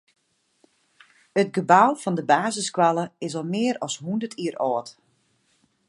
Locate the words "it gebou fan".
1.41-2.15